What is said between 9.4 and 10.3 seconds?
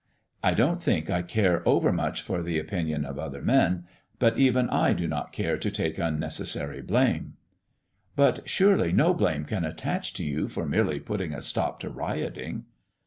can attach to